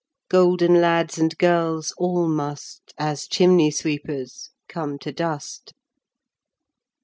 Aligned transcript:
Golden 0.29 0.81
Lads, 0.81 1.19
and 1.19 1.37
Girles 1.37 1.93
all 1.95 2.27
must, 2.27 2.91
As 2.97 3.27
Chimney 3.27 3.69
Sweepers 3.69 4.49
come 4.67 4.97
to 4.97 5.11
dust 5.11 5.73
Arui. 5.75 6.93